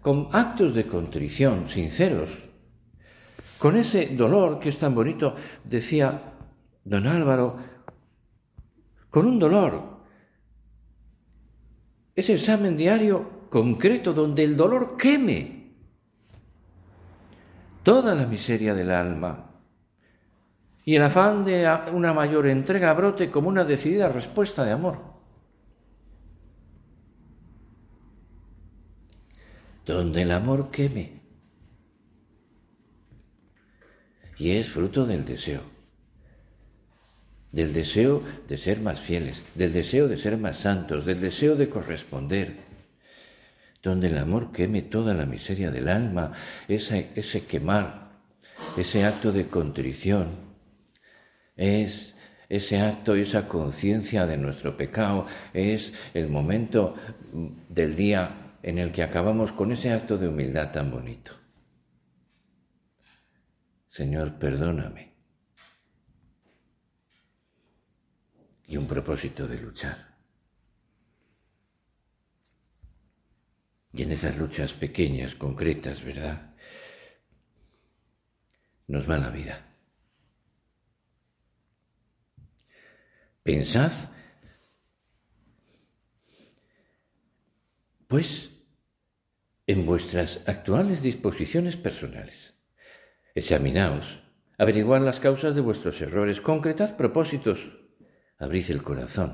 con 0.00 0.28
actos 0.32 0.74
de 0.74 0.86
contrición 0.86 1.68
sinceros, 1.68 2.30
con 3.58 3.76
ese 3.76 4.14
dolor 4.16 4.60
que 4.60 4.68
es 4.68 4.78
tan 4.78 4.94
bonito, 4.94 5.34
decía 5.64 6.34
don 6.84 7.06
Álvaro, 7.06 7.56
con 9.10 9.26
un 9.26 9.38
dolor, 9.38 9.98
ese 12.14 12.34
examen 12.34 12.76
diario 12.76 13.48
concreto 13.50 14.12
donde 14.12 14.44
el 14.44 14.56
dolor 14.56 14.96
queme 14.96 15.72
toda 17.82 18.14
la 18.14 18.26
miseria 18.26 18.74
del 18.74 18.90
alma 18.90 19.48
y 20.84 20.96
el 20.96 21.02
afán 21.02 21.44
de 21.44 21.68
una 21.92 22.12
mayor 22.12 22.46
entrega 22.46 22.92
brote 22.94 23.30
como 23.30 23.48
una 23.48 23.64
decidida 23.64 24.08
respuesta 24.08 24.64
de 24.64 24.72
amor. 24.72 24.98
Donde 29.84 30.22
el 30.22 30.30
amor 30.30 30.70
queme. 30.70 31.27
Y 34.38 34.52
es 34.52 34.68
fruto 34.68 35.04
del 35.04 35.24
deseo. 35.24 35.62
Del 37.50 37.72
deseo 37.72 38.22
de 38.46 38.58
ser 38.58 38.80
más 38.80 39.00
fieles, 39.00 39.42
del 39.54 39.72
deseo 39.72 40.06
de 40.06 40.18
ser 40.18 40.36
más 40.36 40.58
santos, 40.58 41.06
del 41.06 41.20
deseo 41.20 41.56
de 41.56 41.68
corresponder. 41.68 42.68
Donde 43.82 44.08
el 44.08 44.18
amor 44.18 44.52
queme 44.52 44.82
toda 44.82 45.14
la 45.14 45.26
miseria 45.26 45.70
del 45.70 45.88
alma, 45.88 46.32
ese, 46.68 47.10
quemar, 47.48 48.10
ese 48.76 49.04
acto 49.04 49.32
de 49.32 49.46
contrición, 49.46 50.48
es 51.56 52.14
ese 52.48 52.80
acto 52.80 53.16
y 53.16 53.22
esa 53.22 53.46
conciencia 53.46 54.26
de 54.26 54.36
nuestro 54.36 54.76
pecado, 54.76 55.26
es 55.52 55.92
el 56.14 56.28
momento 56.28 56.94
del 57.68 57.94
día 57.94 58.30
en 58.62 58.78
el 58.78 58.92
que 58.92 59.02
acabamos 59.02 59.52
con 59.52 59.72
ese 59.72 59.90
acto 59.90 60.18
de 60.18 60.28
humildad 60.28 60.72
tan 60.72 60.90
bonito. 60.90 61.32
Señor, 63.98 64.38
perdóname. 64.38 65.12
Y 68.68 68.76
un 68.76 68.86
propósito 68.86 69.48
de 69.48 69.58
luchar. 69.58 70.16
Y 73.92 74.04
en 74.04 74.12
esas 74.12 74.36
luchas 74.36 74.72
pequeñas, 74.72 75.34
concretas, 75.34 76.04
¿verdad? 76.04 76.54
Nos 78.86 79.10
va 79.10 79.18
la 79.18 79.30
vida. 79.30 79.66
Pensad, 83.42 83.92
pues, 88.06 88.48
en 89.66 89.84
vuestras 89.84 90.40
actuales 90.46 91.02
disposiciones 91.02 91.76
personales. 91.76 92.47
Examinaos, 93.38 94.18
averiguad 94.58 95.00
las 95.04 95.20
causas 95.20 95.54
de 95.54 95.60
vuestros 95.60 96.00
errores, 96.00 96.40
concretad 96.40 96.96
propósitos, 96.96 97.60
abrid 98.36 98.68
el 98.68 98.82
corazón 98.82 99.30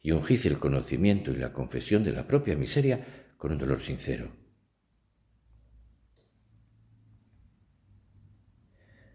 y 0.00 0.12
ungid 0.12 0.46
el 0.46 0.60
conocimiento 0.60 1.32
y 1.32 1.36
la 1.36 1.52
confesión 1.52 2.04
de 2.04 2.12
la 2.12 2.28
propia 2.28 2.54
miseria 2.54 3.34
con 3.36 3.50
un 3.50 3.58
dolor 3.58 3.82
sincero. 3.82 4.30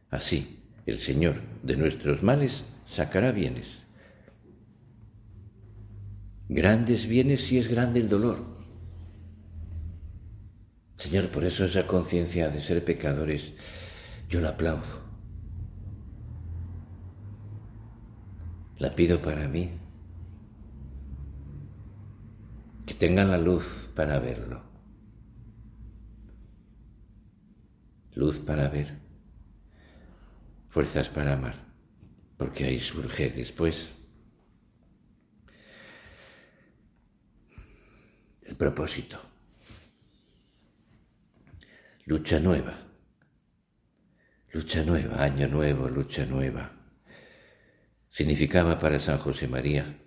Así, 0.09 0.59
el 0.85 0.99
Señor 0.99 1.35
de 1.63 1.77
nuestros 1.77 2.21
males 2.21 2.65
sacará 2.89 3.31
bienes 3.31 3.81
grandes 6.49 7.07
bienes 7.07 7.45
si 7.47 7.59
es 7.59 7.69
grande 7.69 8.01
el 8.01 8.09
dolor. 8.09 8.39
Señor, 10.97 11.29
por 11.29 11.45
eso 11.45 11.63
esa 11.63 11.87
conciencia 11.87 12.49
de 12.49 12.59
ser 12.59 12.83
pecadores, 12.83 13.53
yo 14.31 14.39
la 14.39 14.49
aplaudo. 14.51 15.01
La 18.79 18.95
pido 18.95 19.21
para 19.21 19.47
mí. 19.49 19.69
Que 22.85 22.93
tengan 22.93 23.29
la 23.29 23.37
luz 23.37 23.65
para 23.93 24.19
verlo. 24.19 24.63
Luz 28.15 28.39
para 28.39 28.69
ver. 28.69 28.97
Fuerzas 30.69 31.09
para 31.09 31.33
amar. 31.33 31.55
Porque 32.37 32.63
ahí 32.63 32.79
surge 32.79 33.31
después 33.31 33.89
el 38.45 38.55
propósito. 38.55 39.19
Lucha 42.05 42.39
nueva. 42.39 42.90
Lucha 44.53 44.83
nueva, 44.83 45.23
año 45.23 45.47
nuevo, 45.47 45.87
lucha 45.87 46.25
nueva. 46.25 46.73
Significaba 48.09 48.77
para 48.77 48.99
San 48.99 49.17
José 49.17 49.47
María 49.47 49.97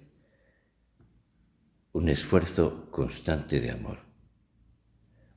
un 1.92 2.10
esfuerzo 2.10 2.90
constante 2.90 3.60
de 3.60 3.70
amor, 3.70 4.00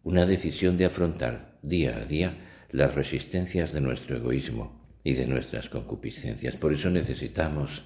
una 0.03 0.25
decisión 0.25 0.75
de 0.75 0.85
afrontar 0.85 1.57
día 1.61 1.95
a 1.95 2.03
día 2.03 2.33
las 2.71 2.95
resistencias 2.95 3.71
de 3.71 3.79
nuestro 3.79 4.17
egoísmo 4.17 4.85
y 5.05 5.13
de 5.13 5.25
nuestras 5.25 5.69
concupiscencias. 5.69 6.57
Por 6.57 6.73
eso 6.73 6.89
necesitamos, 6.89 7.85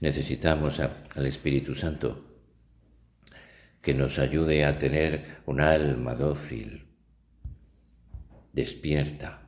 necesitamos 0.00 0.80
al 0.80 1.26
Espíritu 1.26 1.74
Santo 1.74 2.24
que 3.82 3.92
nos 3.92 4.18
ayude 4.18 4.64
a 4.64 4.78
tener 4.78 5.42
un 5.44 5.60
alma 5.60 6.14
dócil, 6.14 6.86
despierta, 8.54 9.47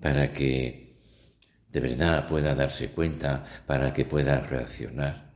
para 0.00 0.32
que 0.32 0.96
de 1.70 1.80
verdad 1.80 2.28
pueda 2.28 2.54
darse 2.54 2.90
cuenta, 2.90 3.44
para 3.66 3.92
que 3.92 4.04
pueda 4.04 4.40
reaccionar. 4.40 5.34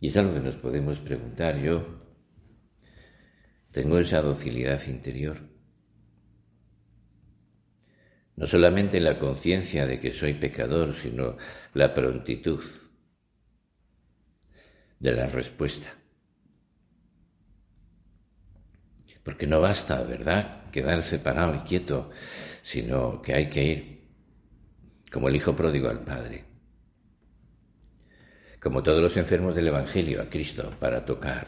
Y 0.00 0.08
es 0.08 0.16
algo 0.16 0.34
que 0.34 0.40
nos 0.40 0.56
podemos 0.56 0.98
preguntar. 0.98 1.58
Yo 1.58 2.00
tengo 3.70 3.98
esa 3.98 4.22
docilidad 4.22 4.86
interior. 4.86 5.48
No 8.36 8.46
solamente 8.46 8.98
la 9.00 9.18
conciencia 9.18 9.86
de 9.86 10.00
que 10.00 10.12
soy 10.12 10.34
pecador, 10.34 10.94
sino 10.94 11.36
la 11.74 11.94
prontitud 11.94 12.64
de 14.98 15.12
la 15.12 15.26
respuesta. 15.26 15.99
Porque 19.30 19.46
no 19.46 19.60
basta, 19.60 20.02
¿verdad?, 20.02 20.68
quedarse 20.72 21.20
parado 21.20 21.54
y 21.54 21.58
quieto, 21.60 22.10
sino 22.64 23.22
que 23.22 23.32
hay 23.32 23.48
que 23.48 23.64
ir 23.64 24.08
como 25.12 25.28
el 25.28 25.36
hijo 25.36 25.54
pródigo 25.54 25.88
al 25.88 26.00
Padre, 26.00 26.42
como 28.60 28.82
todos 28.82 29.00
los 29.00 29.16
enfermos 29.16 29.54
del 29.54 29.68
Evangelio, 29.68 30.20
a 30.20 30.28
Cristo, 30.28 30.74
para 30.80 31.04
tocar, 31.04 31.46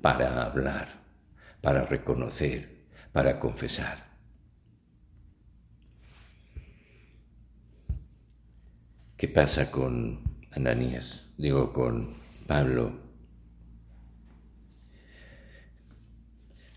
para 0.00 0.42
hablar, 0.42 0.88
para 1.60 1.84
reconocer, 1.84 2.86
para 3.12 3.38
confesar. 3.38 3.98
¿Qué 9.18 9.28
pasa 9.28 9.70
con 9.70 10.22
Ananías? 10.52 11.26
Digo, 11.36 11.70
con 11.70 12.14
Pablo. 12.46 13.09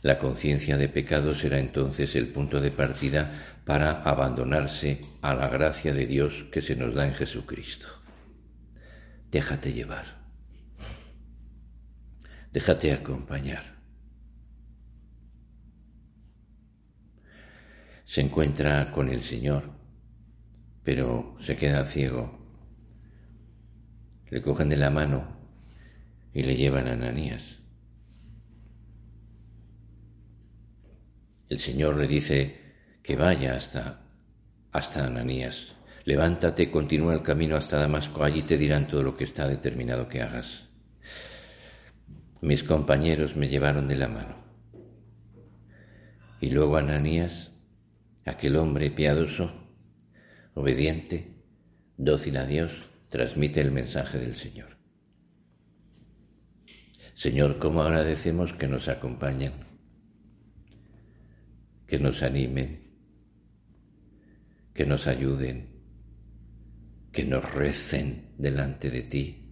La 0.03 0.19
conciencia 0.19 0.75
de 0.75 0.89
pecado 0.89 1.33
será 1.33 1.59
entonces 1.59 2.17
el 2.17 2.27
punto 2.27 2.59
de 2.59 2.71
partida 2.71 3.61
para 3.63 4.01
abandonarse 4.01 4.99
a 5.21 5.33
la 5.33 5.47
gracia 5.47 5.93
de 5.93 6.05
Dios 6.05 6.45
que 6.51 6.61
se 6.61 6.75
nos 6.75 6.93
da 6.93 7.07
en 7.07 7.13
Jesucristo. 7.13 7.87
Déjate 9.31 9.71
llevar. 9.71 10.03
Déjate 12.51 12.91
acompañar. 12.91 13.63
Se 18.05 18.19
encuentra 18.19 18.91
con 18.91 19.07
el 19.07 19.23
Señor, 19.23 19.71
pero 20.83 21.37
se 21.39 21.55
queda 21.55 21.85
ciego. 21.85 22.45
Le 24.29 24.41
cogen 24.41 24.67
de 24.67 24.77
la 24.77 24.89
mano 24.89 25.37
y 26.33 26.43
le 26.43 26.57
llevan 26.57 26.89
a 26.89 26.91
Ananías. 26.91 27.62
El 31.53 31.59
Señor 31.59 31.97
le 31.97 32.07
dice 32.07 32.55
que 33.03 33.15
vaya 33.15 33.55
hasta, 33.55 34.01
hasta 34.71 35.05
Ananías. 35.05 35.75
Levántate, 36.03 36.71
continúa 36.71 37.13
el 37.13 37.21
camino 37.21 37.55
hasta 37.55 37.77
Damasco, 37.77 38.23
allí 38.23 38.41
te 38.41 38.57
dirán 38.57 38.87
todo 38.87 39.03
lo 39.03 39.15
que 39.15 39.25
está 39.25 39.47
determinado 39.47 40.09
que 40.09 40.23
hagas. 40.23 40.67
Mis 42.41 42.63
compañeros 42.63 43.35
me 43.35 43.49
llevaron 43.49 43.87
de 43.87 43.95
la 43.95 44.07
mano. 44.07 44.35
Y 46.41 46.49
luego 46.49 46.77
Ananías, 46.77 47.51
aquel 48.25 48.55
hombre 48.55 48.89
piadoso, 48.89 49.53
obediente, 50.55 51.35
dócil 51.97 52.37
a 52.37 52.47
Dios, 52.47 52.71
transmite 53.09 53.61
el 53.61 53.71
mensaje 53.71 54.17
del 54.17 54.37
Señor. 54.37 54.75
Señor, 57.13 57.59
¿cómo 57.59 57.83
agradecemos 57.83 58.53
que 58.53 58.67
nos 58.67 58.87
acompañan? 58.87 59.72
Que 61.87 61.99
nos 61.99 62.23
animen, 62.23 62.81
que 64.73 64.85
nos 64.85 65.07
ayuden, 65.07 65.69
que 67.11 67.25
nos 67.25 67.43
recen 67.53 68.33
delante 68.37 68.89
de 68.89 69.01
ti, 69.03 69.43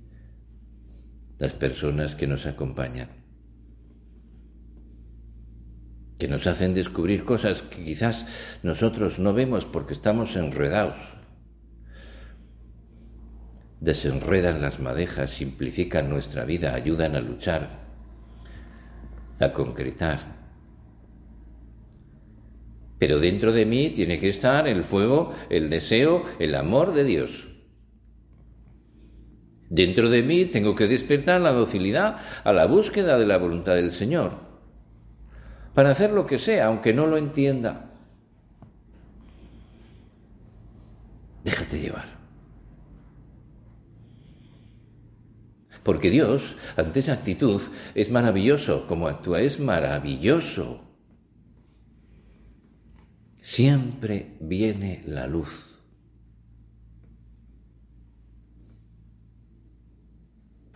las 1.37 1.53
personas 1.53 2.15
que 2.15 2.27
nos 2.27 2.45
acompañan, 2.45 3.09
que 6.17 6.27
nos 6.27 6.45
hacen 6.47 6.73
descubrir 6.73 7.25
cosas 7.25 7.61
que 7.63 7.83
quizás 7.83 8.25
nosotros 8.63 9.19
no 9.19 9.33
vemos 9.33 9.65
porque 9.65 9.93
estamos 9.93 10.35
enredados. 10.35 10.97
Desenredan 13.79 14.61
las 14.61 14.79
madejas, 14.79 15.31
simplifican 15.31 16.09
nuestra 16.09 16.45
vida, 16.45 16.75
ayudan 16.75 17.15
a 17.15 17.21
luchar, 17.21 17.79
a 19.39 19.51
concretar 19.51 20.40
pero 23.01 23.19
dentro 23.19 23.51
de 23.51 23.65
mí 23.65 23.89
tiene 23.89 24.19
que 24.19 24.29
estar 24.29 24.67
el 24.67 24.83
fuego, 24.83 25.33
el 25.49 25.71
deseo, 25.71 26.23
el 26.37 26.53
amor 26.53 26.93
de 26.93 27.03
Dios. 27.03 27.47
Dentro 29.71 30.11
de 30.11 30.21
mí 30.21 30.45
tengo 30.45 30.75
que 30.75 30.87
despertar 30.87 31.41
la 31.41 31.51
docilidad 31.51 32.17
a 32.43 32.53
la 32.53 32.67
búsqueda 32.67 33.17
de 33.17 33.25
la 33.25 33.39
voluntad 33.39 33.73
del 33.73 33.93
Señor, 33.93 34.33
para 35.73 35.89
hacer 35.89 36.11
lo 36.11 36.27
que 36.27 36.37
sea, 36.37 36.67
aunque 36.67 36.93
no 36.93 37.07
lo 37.07 37.17
entienda. 37.17 37.89
Déjate 41.43 41.79
llevar. 41.79 42.05
Porque 45.81 46.11
Dios, 46.11 46.55
ante 46.77 46.99
esa 46.99 47.13
actitud, 47.13 47.63
es 47.95 48.11
maravilloso, 48.11 48.85
como 48.85 49.07
actúa, 49.07 49.41
es 49.41 49.59
maravilloso. 49.59 50.90
Siempre 53.51 54.37
viene 54.39 55.03
la 55.07 55.27
luz. 55.27 55.77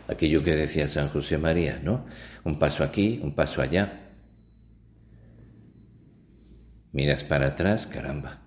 Aquello 0.10 0.44
que 0.44 0.52
decía 0.52 0.90
San 0.90 1.08
José 1.08 1.38
María, 1.38 1.80
¿no? 1.82 2.06
Un 2.44 2.60
paso 2.60 2.84
aquí, 2.84 3.22
un 3.24 3.34
paso 3.34 3.62
allá. 3.62 4.12
Miras 6.92 7.24
para 7.24 7.48
atrás, 7.48 7.88
caramba. 7.88 8.42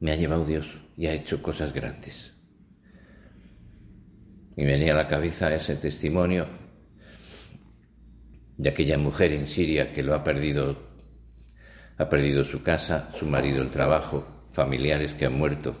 Me 0.00 0.10
ha 0.10 0.16
llevado 0.16 0.44
Dios 0.44 0.66
y 0.96 1.06
ha 1.06 1.12
hecho 1.12 1.40
cosas 1.40 1.72
grandes. 1.72 2.34
Y 4.56 4.64
venía 4.64 4.92
a 4.92 4.96
la 4.96 5.06
cabeza 5.06 5.54
ese 5.54 5.76
testimonio 5.76 6.48
de 8.56 8.70
aquella 8.70 8.98
mujer 8.98 9.32
en 9.32 9.46
Siria 9.46 9.92
que 9.92 10.02
lo 10.02 10.14
ha 10.14 10.24
perdido 10.24 10.85
ha 11.98 12.08
perdido 12.08 12.44
su 12.44 12.62
casa, 12.62 13.10
su 13.18 13.26
marido 13.26 13.62
el 13.62 13.70
trabajo, 13.70 14.26
familiares 14.52 15.14
que 15.14 15.26
han 15.26 15.38
muerto. 15.38 15.76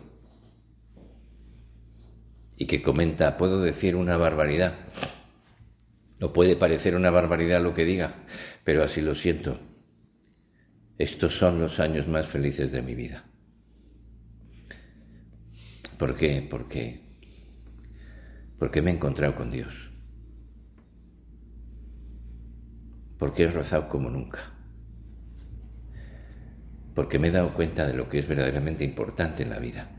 Y 2.56 2.66
que 2.66 2.82
comenta, 2.82 3.36
puedo 3.36 3.60
decir 3.60 3.96
una 3.96 4.16
barbaridad. 4.16 4.74
No 6.20 6.32
puede 6.32 6.56
parecer 6.56 6.96
una 6.96 7.10
barbaridad 7.10 7.62
lo 7.62 7.74
que 7.74 7.84
diga, 7.84 8.14
pero 8.64 8.82
así 8.82 9.02
lo 9.02 9.14
siento. 9.14 9.60
Estos 10.96 11.34
son 11.34 11.60
los 11.60 11.78
años 11.78 12.08
más 12.08 12.26
felices 12.26 12.72
de 12.72 12.80
mi 12.80 12.94
vida. 12.94 13.24
¿Por 15.98 16.16
qué? 16.16 16.46
Porque, 16.48 17.02
porque 18.58 18.80
me 18.80 18.90
he 18.90 18.94
encontrado 18.94 19.34
con 19.34 19.50
Dios. 19.50 19.74
Porque 23.18 23.44
he 23.44 23.50
rozado 23.50 23.88
como 23.88 24.08
nunca 24.08 24.55
porque 26.96 27.18
me 27.18 27.28
he 27.28 27.30
dado 27.30 27.52
cuenta 27.52 27.86
de 27.86 27.92
lo 27.92 28.08
que 28.08 28.20
es 28.20 28.26
verdaderamente 28.26 28.82
importante 28.82 29.42
en 29.42 29.50
la 29.50 29.58
vida. 29.58 29.90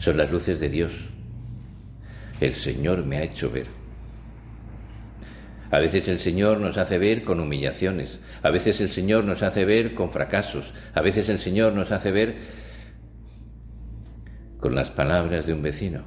Son 0.00 0.16
las 0.16 0.32
luces 0.32 0.58
de 0.58 0.68
Dios. 0.68 0.92
El 2.40 2.56
Señor 2.56 3.06
me 3.06 3.18
ha 3.18 3.22
hecho 3.22 3.52
ver. 3.52 3.68
A 5.70 5.78
veces 5.78 6.08
el 6.08 6.18
Señor 6.18 6.58
nos 6.58 6.76
hace 6.76 6.98
ver 6.98 7.22
con 7.22 7.38
humillaciones, 7.38 8.18
a 8.42 8.50
veces 8.50 8.80
el 8.80 8.88
Señor 8.88 9.24
nos 9.24 9.42
hace 9.44 9.64
ver 9.64 9.94
con 9.94 10.10
fracasos, 10.10 10.74
a 10.92 11.00
veces 11.00 11.28
el 11.28 11.38
Señor 11.38 11.72
nos 11.72 11.92
hace 11.92 12.10
ver 12.10 12.36
con 14.58 14.74
las 14.74 14.90
palabras 14.90 15.46
de 15.46 15.54
un 15.54 15.62
vecino 15.62 16.02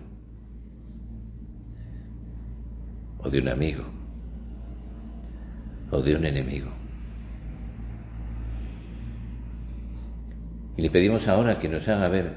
o 3.17 3.29
de 3.29 3.39
un 3.39 3.47
amigo 3.47 3.85
o 5.89 6.01
de 6.01 6.15
un 6.15 6.25
enemigo. 6.25 6.84
Y 10.77 10.81
le 10.81 10.89
pedimos 10.89 11.27
ahora 11.27 11.59
que 11.59 11.69
nos 11.69 11.87
haga 11.87 12.09
ver, 12.09 12.33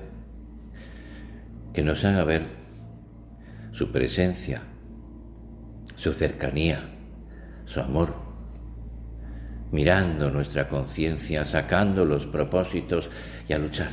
que 1.72 1.82
nos 1.82 2.04
haga 2.04 2.24
ver 2.24 2.42
su 3.72 3.90
presencia, 3.90 4.62
su 5.96 6.12
cercanía, 6.12 6.80
su 7.64 7.80
amor, 7.80 8.14
mirando 9.72 10.30
nuestra 10.30 10.68
conciencia, 10.68 11.44
sacando 11.44 12.04
los 12.04 12.26
propósitos 12.26 13.10
y 13.48 13.52
a 13.52 13.58
luchar. 13.58 13.90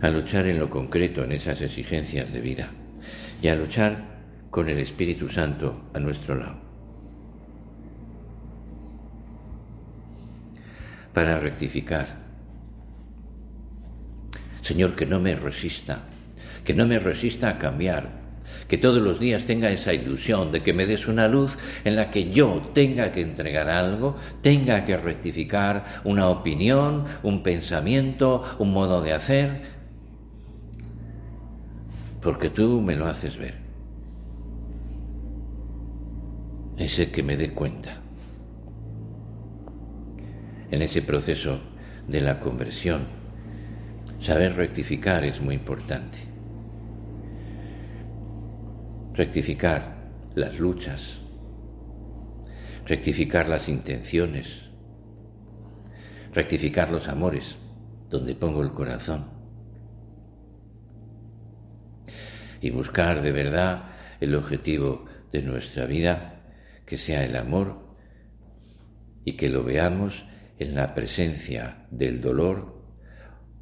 A 0.00 0.08
luchar 0.10 0.46
en 0.46 0.58
lo 0.58 0.70
concreto, 0.70 1.24
en 1.24 1.32
esas 1.32 1.60
exigencias 1.60 2.32
de 2.32 2.40
vida. 2.40 2.70
Y 3.42 3.48
a 3.48 3.56
luchar 3.56 4.18
con 4.50 4.68
el 4.68 4.78
Espíritu 4.78 5.28
Santo 5.28 5.90
a 5.92 5.98
nuestro 5.98 6.34
lado. 6.36 6.67
Para 11.18 11.40
rectificar. 11.40 12.06
Señor, 14.62 14.94
que 14.94 15.04
no 15.04 15.18
me 15.18 15.34
resista, 15.34 16.04
que 16.64 16.74
no 16.74 16.86
me 16.86 17.00
resista 17.00 17.48
a 17.48 17.58
cambiar, 17.58 18.08
que 18.68 18.78
todos 18.78 19.02
los 19.02 19.18
días 19.18 19.44
tenga 19.44 19.68
esa 19.68 19.92
ilusión 19.92 20.52
de 20.52 20.62
que 20.62 20.72
me 20.72 20.86
des 20.86 21.08
una 21.08 21.26
luz 21.26 21.58
en 21.84 21.96
la 21.96 22.12
que 22.12 22.30
yo 22.30 22.70
tenga 22.72 23.10
que 23.10 23.22
entregar 23.22 23.68
algo, 23.68 24.16
tenga 24.42 24.84
que 24.84 24.96
rectificar 24.96 26.02
una 26.04 26.28
opinión, 26.28 27.04
un 27.24 27.42
pensamiento, 27.42 28.44
un 28.60 28.72
modo 28.72 29.02
de 29.02 29.12
hacer, 29.12 29.62
porque 32.22 32.50
tú 32.50 32.80
me 32.80 32.94
lo 32.94 33.06
haces 33.06 33.36
ver. 33.36 33.56
Ese 36.76 37.10
que 37.10 37.24
me 37.24 37.36
dé 37.36 37.50
cuenta. 37.52 38.02
En 40.70 40.82
ese 40.82 41.00
proceso 41.00 41.60
de 42.06 42.20
la 42.20 42.40
conversión, 42.40 43.06
saber 44.20 44.54
rectificar 44.54 45.24
es 45.24 45.40
muy 45.40 45.54
importante. 45.54 46.18
Rectificar 49.14 50.10
las 50.34 50.58
luchas, 50.58 51.20
rectificar 52.84 53.48
las 53.48 53.68
intenciones, 53.68 54.64
rectificar 56.32 56.90
los 56.90 57.08
amores 57.08 57.56
donde 58.10 58.34
pongo 58.34 58.62
el 58.62 58.72
corazón. 58.72 59.26
Y 62.60 62.70
buscar 62.70 63.22
de 63.22 63.32
verdad 63.32 63.84
el 64.20 64.34
objetivo 64.34 65.06
de 65.32 65.42
nuestra 65.42 65.86
vida, 65.86 66.42
que 66.84 66.98
sea 66.98 67.24
el 67.24 67.36
amor 67.36 67.78
y 69.24 69.32
que 69.32 69.48
lo 69.48 69.62
veamos 69.62 70.27
en 70.58 70.74
la 70.74 70.94
presencia 70.94 71.86
del 71.90 72.20
dolor 72.20 72.82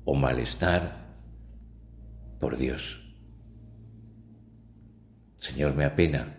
o 0.04 0.14
malestar 0.14 1.06
por 2.40 2.56
Dios. 2.56 3.02
Señor, 5.36 5.74
me 5.74 5.84
apena 5.84 6.38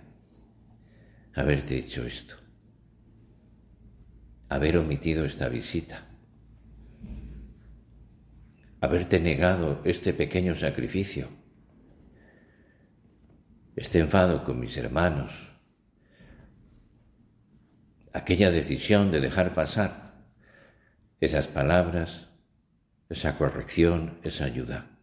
haberte 1.36 1.78
hecho 1.78 2.06
esto, 2.06 2.36
haber 4.50 4.78
omitido 4.78 5.26
esta 5.26 5.48
visita, 5.50 6.06
haberte 8.82 9.20
negado 9.20 9.82
este 9.86 10.14
pequeño 10.14 10.56
sacrificio, 10.56 11.30
este 13.76 14.00
enfado 14.00 14.44
con 14.44 14.60
mis 14.60 14.76
hermanos, 14.78 15.32
aquella 18.14 18.50
decisión 18.50 19.12
de 19.12 19.20
dejar 19.20 19.54
pasar 19.54 20.07
esas 21.20 21.48
palabras, 21.48 22.30
esa 23.10 23.38
corrección, 23.38 24.20
esa 24.24 24.46
ayuda. 24.46 24.98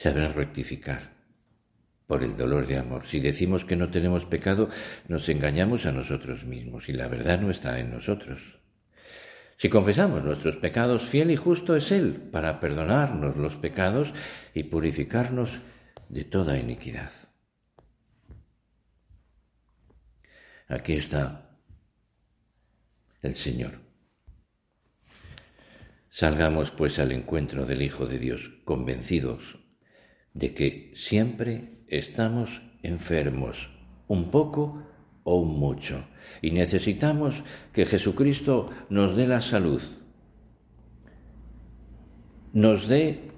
saber 0.00 0.34
rectificar 0.34 1.12
por 2.06 2.24
el 2.24 2.34
dolor 2.34 2.66
de 2.66 2.78
amor. 2.78 3.06
Si 3.06 3.20
decimos 3.20 3.66
que 3.66 3.76
no 3.76 3.90
tenemos 3.90 4.24
pecado, 4.24 4.70
nos 5.08 5.28
engañamos 5.28 5.84
a 5.84 5.92
nosotros 5.92 6.44
mismos 6.44 6.88
y 6.88 6.94
la 6.94 7.06
verdad 7.06 7.38
no 7.38 7.50
está 7.50 7.78
en 7.78 7.90
nosotros. 7.90 8.40
Si 9.58 9.68
confesamos 9.68 10.24
nuestros 10.24 10.56
pecados, 10.56 11.04
fiel 11.04 11.30
y 11.30 11.36
justo 11.36 11.76
es 11.76 11.92
Él 11.92 12.14
para 12.32 12.60
perdonarnos 12.60 13.36
los 13.36 13.56
pecados 13.56 14.10
y 14.54 14.62
purificarnos 14.64 15.50
de 16.08 16.24
toda 16.24 16.58
iniquidad. 16.58 17.12
Aquí 20.66 20.94
está 20.94 21.49
el 23.22 23.34
Señor. 23.34 23.80
Salgamos 26.10 26.70
pues 26.70 26.98
al 26.98 27.12
encuentro 27.12 27.66
del 27.66 27.82
Hijo 27.82 28.06
de 28.06 28.18
Dios, 28.18 28.50
convencidos 28.64 29.58
de 30.34 30.54
que 30.54 30.92
siempre 30.94 31.84
estamos 31.88 32.62
enfermos, 32.82 33.70
un 34.08 34.30
poco 34.30 34.82
o 35.24 35.40
un 35.40 35.58
mucho, 35.58 36.04
y 36.42 36.50
necesitamos 36.50 37.34
que 37.72 37.84
Jesucristo 37.84 38.70
nos 38.88 39.16
dé 39.16 39.26
la 39.26 39.40
salud, 39.40 39.82
nos 42.52 42.88
dé 42.88 43.30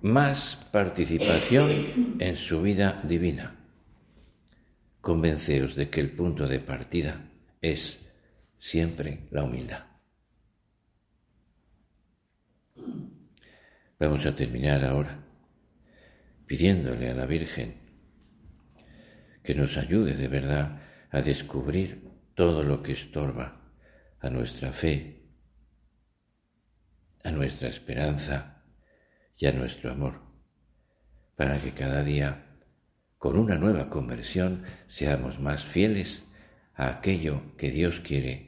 más 0.00 0.56
participación 0.72 2.16
en 2.18 2.36
su 2.36 2.62
vida 2.62 3.02
divina. 3.04 3.56
Convenceos 5.00 5.76
de 5.76 5.88
que 5.88 6.00
el 6.00 6.10
punto 6.10 6.46
de 6.46 6.60
partida 6.60 7.30
es 7.60 7.98
siempre 8.58 9.28
la 9.30 9.44
humildad. 9.44 9.84
Vamos 13.98 14.24
a 14.26 14.34
terminar 14.34 14.84
ahora 14.84 15.24
pidiéndole 16.46 17.10
a 17.10 17.14
la 17.14 17.26
Virgen 17.26 17.74
que 19.42 19.54
nos 19.54 19.76
ayude 19.76 20.14
de 20.14 20.28
verdad 20.28 20.80
a 21.10 21.20
descubrir 21.20 22.08
todo 22.34 22.62
lo 22.62 22.82
que 22.82 22.92
estorba 22.92 23.72
a 24.20 24.30
nuestra 24.30 24.72
fe, 24.72 25.22
a 27.24 27.30
nuestra 27.30 27.68
esperanza 27.68 28.62
y 29.36 29.46
a 29.46 29.52
nuestro 29.52 29.90
amor, 29.90 30.20
para 31.36 31.58
que 31.58 31.72
cada 31.72 32.02
día, 32.02 32.58
con 33.18 33.38
una 33.38 33.56
nueva 33.56 33.90
conversión, 33.90 34.64
seamos 34.88 35.40
más 35.40 35.64
fieles 35.64 36.24
a 36.74 36.88
aquello 36.88 37.56
que 37.56 37.70
Dios 37.70 38.00
quiere 38.00 38.47